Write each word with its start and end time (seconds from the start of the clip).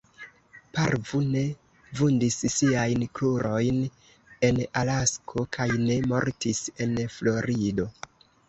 Parvu 0.77 1.19
ne 1.33 1.41
vundis 1.99 2.37
siajn 2.53 3.05
krurojn 3.19 3.79
en 4.49 4.63
Alasko 4.83 5.47
kaj 5.59 5.69
ne 5.87 5.99
mortis 6.15 6.67
en 6.87 7.01
Florido. 7.19 7.91